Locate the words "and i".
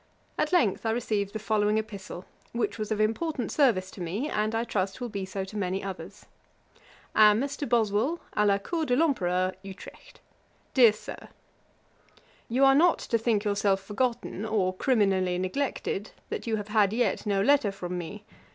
4.27-4.63